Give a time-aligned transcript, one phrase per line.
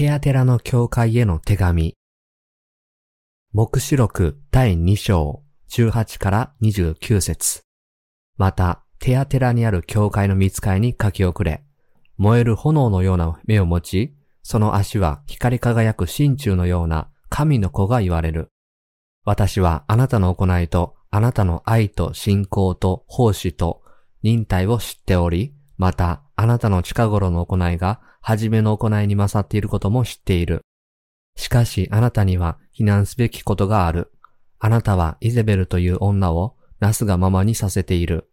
[0.00, 1.94] テアテラの教会への手紙。
[3.52, 7.60] 目視録第2章18から29節
[8.38, 11.62] また、テアテラにある教会の見つかいに書き遅れ、
[12.16, 18.48] 燃える炎のような目を持ち、その足は光り輝く真鍮のような神の子が言われる。
[19.26, 23.82] 私はあなたの行いと、あなたの愛と信仰と奉仕と
[24.22, 30.60] 忍耐を知っており、またあなたの近頃の行いが初めの行いに勝っていることも知っている。
[31.36, 34.12] しかしあなたには非難すべきことがある。
[34.58, 38.28] あなたはイゼベルという女をなすがままにさせている。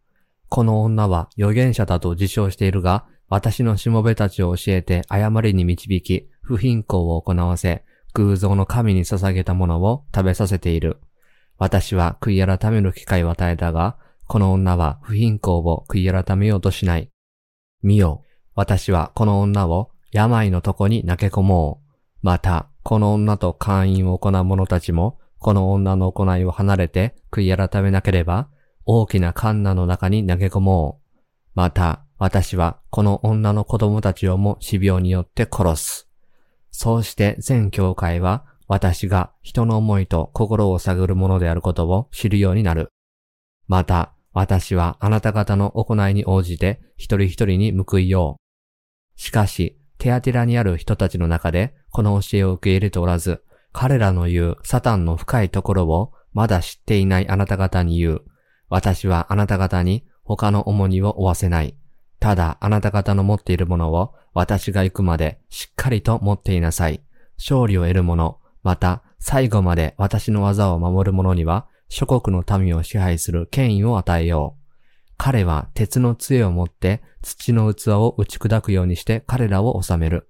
[0.49, 10.97] この女は預言者だと自称しているが、私のしもべたちを教えて誤りに導き、不貧困を行わせ、偶像の神に捧げたものを食べさせている。
[11.57, 13.95] 私は悔い改める機会を与えたが、
[14.27, 17.09] この女は不貧困を悔い改めようとしない。
[17.81, 18.23] 見よ、
[18.55, 21.87] 私はこの女を病のとこに投げ込もう。
[22.21, 28.49] また、この女と会員を行う者たちも、この女の行いを離れて悔い改めなければ、
[28.85, 31.19] 大きなカンナの中に投げ込もう。
[31.53, 36.09] また、私はこの女の子供たちをも死病によって殺す。
[36.71, 42.89] そうして全教会は私が人の思いと心を探るものであることを知るようになる。
[43.67, 49.19] また、私はあなた方の行いに応じて一人一人に報いよう。
[49.19, 53.41] しかし、テアテラにある人たちの中でこの教えを受け入れておらず、
[53.73, 58.21] 彼らの言うサタンの深いところをまだ知っていないあなた方に言う。
[58.69, 61.75] 私はあなた方に他の重荷を負わせない。
[62.19, 67.01] ただあなた方の持っているものを私が行くまでしっかりと持っていなさい。
[67.39, 74.63] 勝利を得る者、また最後まで私の技を守る者には諸国の民を支配する権威を与えよう。
[75.17, 80.27] 彼は鉄の杖を持って土の器を打ち砕くようにして彼らを治める。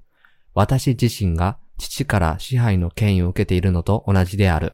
[0.54, 4.72] 私自身が父から支配の権威を受けているのと同じである。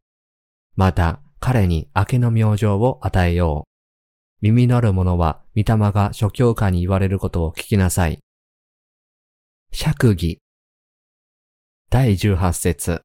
[0.75, 3.73] また、彼に明けの明星を与えよう。
[4.41, 8.19] 耳のある者は、御霊が諸教科に言われることを聞きなさい。
[9.71, 10.39] 釈義。
[11.89, 13.01] 第18節。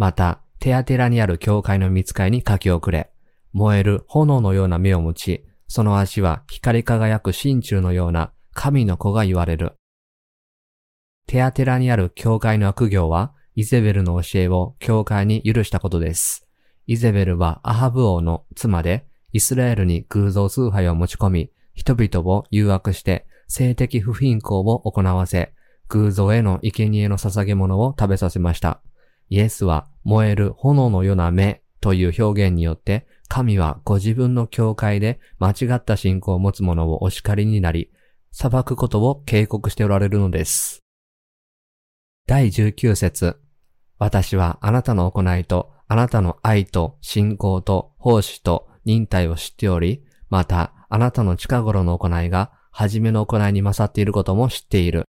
[0.00, 3.10] また、テアテラにある教会の見つかいに書き遅れ、
[3.52, 9.74] 燃える炎のような目を持ち、その足は光り輝く真鍮のような神の子が言われる。
[11.26, 16.48] テアテラにある教会の悪行は、イゼベルの教えを教会に許したことです。
[16.86, 25.52] イゼベルはアハブ王の妻で、イスラエルに偶像崇拝を持ち込み、人々を誘惑して性的不貧困を行わせ、
[25.88, 28.80] 偶像への生贄の捧げ物を食べさせました。
[29.30, 37.90] イエスは燃える炎のような目という表現によって、神はご自分の教会で間違った信仰を持つ者をお叱りになり、
[38.32, 40.80] 裁くことを警告しておられるのです。
[42.26, 43.40] 第19節
[43.98, 55.04] 私はあなたの行いとあなたの愛と信仰と奉仕と忍耐を知っており、またあなたの近頃の行いが初めの行いに勝っていることも知っている。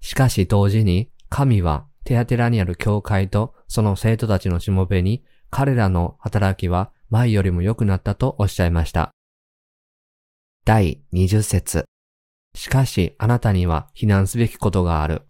[0.00, 9.10] しかし同時に神はテアテラにある教会とその生徒たちのしもべに彼らの働きは前よりも良くなったとおっしゃいました。
[10.64, 11.84] 第20節
[12.54, 15.22] しかしあなたには非難すべきことがある。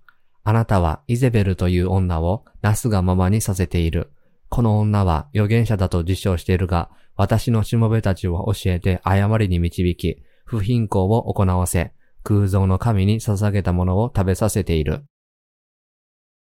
[0.44, 4.12] あなたはイゼベルという女をなすがままにさせている。
[4.50, 15.04] この女は預言者だと自称しているが、私のしもべたちを教えて誤りに導き、不貧困を行わせ、空像の神に捧げたものを食べさせている。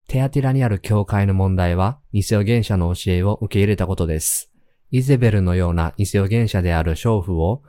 [0.07, 4.51] テアティラにある教会の問題は、偽預言者の教えを受け入れたことです。
[4.91, 7.63] イゼベルのような偽預言者である娼婦を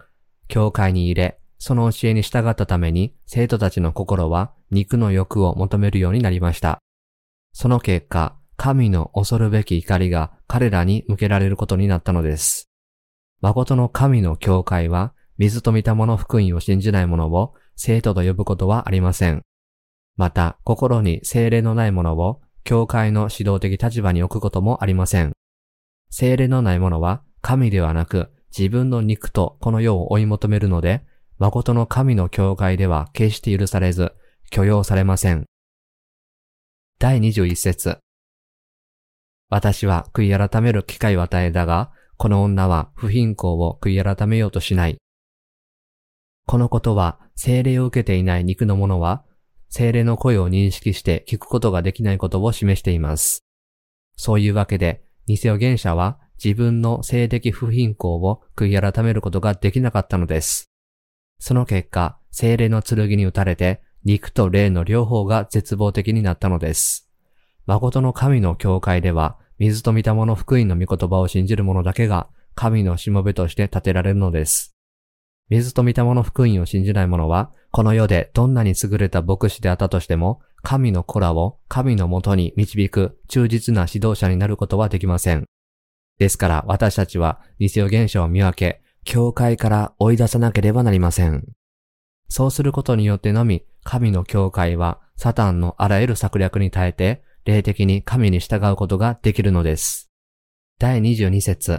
[0.49, 6.79] 教会に入れ、その教えに従ったために生徒たちの心は肉の欲を求めるようになりました。
[7.53, 12.69] その結果、神の恐るべき怒りが彼らに向けられることになったのです。
[13.41, 19.45] 誠の神の教会は、水と見たもの福音を信じない者を生徒と呼ぶことはありません。
[20.17, 25.33] また、心に精霊のない者を教会の指導的立場に置くこともありません。
[26.11, 31.05] 精霊のない者は神ではなく自分の肉とこの世を追い求めるので、
[31.39, 34.13] 誠の神の教会では決して許されず、
[34.51, 35.45] 許容されません。
[36.99, 37.99] 第21節
[39.51, 44.97] 私は悔い改める機会を与えたが、この女は不貧困を悔い改めようとしない。
[46.47, 49.25] このことは、精霊を受けていない肉の者は、
[49.69, 53.45] 精霊の声を認識して聞くことができないことを示しています。
[54.17, 60.71] そういうわけで、偽預言者は自分の性的不貧困を悔い改めることができなかったのです。
[61.39, 67.11] その結果、精霊の剣に打たれて肉と霊の両方が絶望的になったのです。
[67.67, 74.75] 誠の神の教会では、水と御霊の福音の御言葉を信じる者だけが、神のしもべとして立てられるのです。
[75.48, 85.44] 水と御霊の福音を信じない者は、この世でどんなに優れた牧師であったとしても、神の子らを神のもとに導く忠実な指導者になることはできません。
[86.19, 91.46] ですから私たちは偽予現象を見分け、教会から追い出さなければなりません。
[92.28, 100.10] そうすることによってのみ、神の教会はサタンのあらゆる策略に耐えて、霊的に神に従うことができるのです。
[100.81, 101.78] 第22節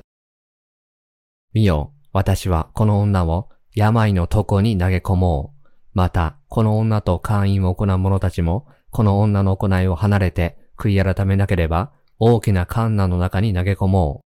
[1.54, 5.68] 見よ、私はこの女を病の床に投げ込もう。
[5.94, 14.26] また、この女と会員を行う者たちも、この女の行いを離れて悔い改めなければ、大きな観難の中に投げ込もう。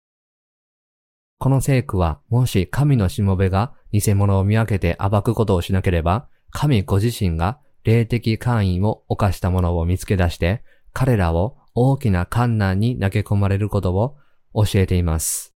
[1.38, 10.64] この聖句は、もし神のしもべが偽物を見分けて暴くことをしなければ、神ご自身が霊的会員を犯した者を見つけ出して、
[10.94, 14.16] 彼らを大きな観難に投げ込まれることを
[14.54, 15.54] 教えています。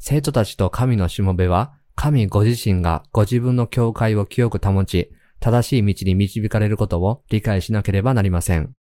[0.00, 8.72] 生徒たちと神のしもべは、神ご自身がご自分の教会を清く保ち、正しい道に導かれることを理解しなければなりません。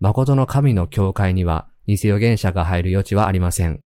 [0.00, 3.80] 誠の神の教会には偽予言者が入る余地はありません。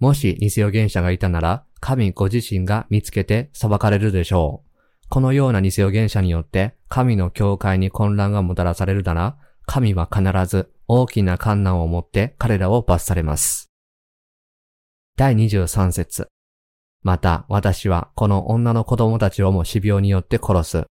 [0.00, 5.08] もし偽予言者がいたなら、神ご自身が見つけて裁かれるでしょう。
[5.08, 13.70] このような偽予言者によって神の教会に混乱がもたらされるなら、神は必ず大きな観難を持って彼らを罰されます。
[15.16, 16.28] 第23節
[17.04, 20.84] また私はこの女の子供たちをも死病によって殺す。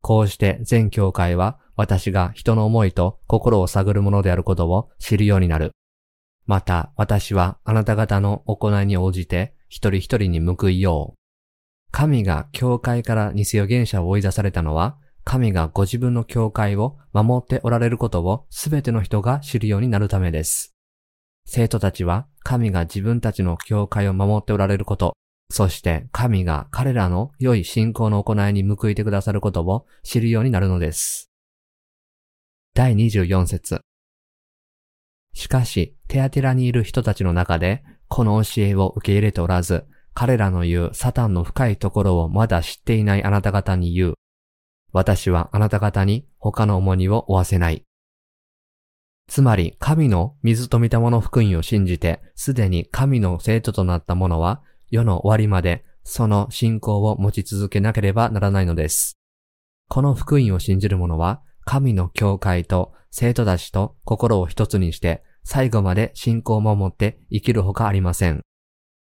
[0.00, 5.70] こうして全教会は私が人の思いと心を探るものであることを知るようになる。
[6.46, 11.18] また私はあなた方の行いに応じて一人一人に報いよう。
[11.90, 20.74] 神が教会から偽予言者を追い出されたのは、神がご自分の教会を守っておられることをすべての人が知るようになるためです。
[21.46, 25.14] 生徒たちは神が自分たちの教会を守っておられること、
[25.50, 31.30] そして神が彼らの良い信仰の行いに報いてくださることを知るようになるのです。
[32.74, 33.80] 第24節
[35.34, 44.14] しかし、テアテラにいる人たちの中で、この教えを受け入れておらず、彼らの言うサタンの深いところをまだ知っていないあなた方に言う。
[44.92, 47.82] 私はあなた方に他の重荷を負わせない。
[49.26, 59.18] つまり、神の水と見たもの福音を信じて、すでに神の生徒となった者は、世の終わりまでその信仰を持ち続けなければならないのです。
[59.88, 68.42] この福音を信じる者は、神の教会と生徒たちと心を一つにして、最後まで信仰を守って生きるほかありません。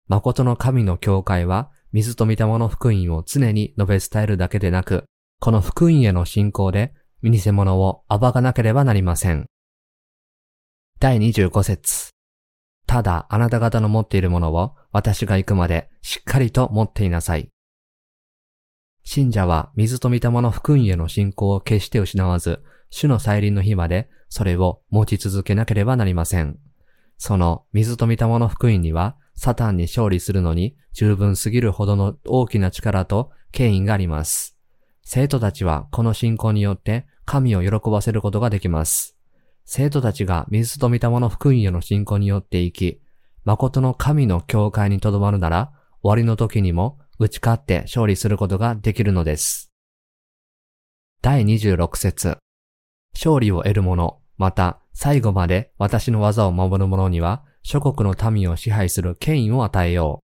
[0.09, 5.05] 誠の神の教会は、水と御霊の福音を常に述べ伝えるだけでなく、
[5.41, 6.93] この福音への信仰で、
[7.23, 9.47] 見偽物を暴かなければなりません。
[11.01, 12.11] 第25節
[12.87, 17.51] ただあなた方の持っているものを私が行くまでしっかりと持っていなさい。
[19.03, 26.61] 信者は水と御霊の福音への信仰を決して失わず、主の再臨の日までそれを持ち続けなければなりません。
[27.19, 34.57] その水と御霊の福音には、サタンに勝利するのに十分すぎるほどの大きな力と権威があります。
[35.03, 39.17] 生徒たちはこの信仰によって神を喜ばせることができます。
[39.65, 43.04] 生徒たちが水と御霊の福音への信仰によって生き、
[43.45, 45.73] 誠の神の教会にとどまるなら、
[46.03, 49.71] 終わりの時にも打ち勝って勝利することができるのです。
[51.21, 52.39] 第26節
[53.15, 60.25] 勝利を得る者、また最後まで私の技を守る者には、諸国の民を支配する権威を与えよう。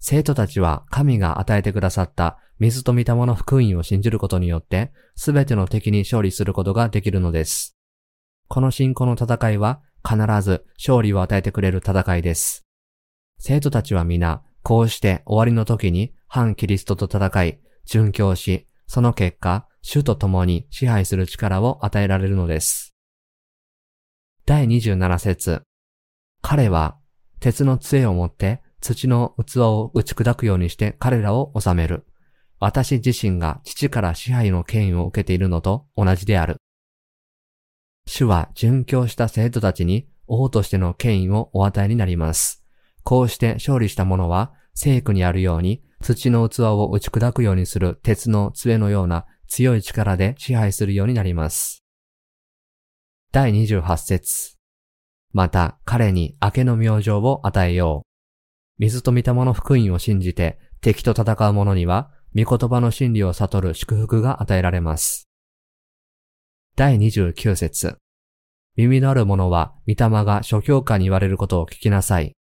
[0.00, 7.76] 生徒たちは神が与えてくださった水と御霊の福音を信じることによって、すべての敵に勝利することができるのです。
[8.48, 12.64] この信仰の戦いは必ず勝利を与えてくれる戦いです。
[13.38, 22.94] 生徒たちは皆、こうして終わりの時に反キリストと戦い、殉教し、その結果、主と共に支配する力を与えられるのです。
[24.46, 25.62] 第27節
[26.40, 26.96] 彼は
[27.38, 32.06] 鉄の杖を持って土の器を打ち砕くようにして彼らを治める。
[32.60, 36.56] 私自身が父から支配の権威を受けているのと同じである。
[38.08, 42.64] 主は殉教した生徒たちに王としての権威をお与えになります。
[43.04, 51.84] こうして勝利した者は聖句にあるように土の器を打ち砕くようにする鉄の杖のような強い力で支配するようになります。
[53.30, 54.56] 第28節
[55.34, 58.08] また彼に明けの明星を与えよう。
[58.78, 65.27] 水と御霊の福音を信じて敵と戦う者には、御言葉の真理を悟る祝福が与えられます。
[66.78, 67.96] 第29節
[68.76, 72.36] 耳のある者は、御霊が諸教科に言われることを聞きなさい。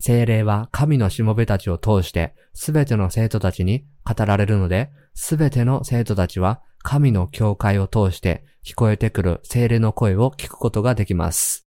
[0.00, 11.66] 精霊は神のしもべたちを通してすべての生徒たちに語られるので、すべての生徒たちは神の教会を通して聞こえてくる精霊の声を聞くことができます。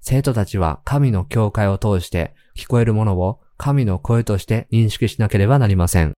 [0.00, 6.17] 生徒たちは神の教会を通して聞こえるものを神の声として認識しなければなりません。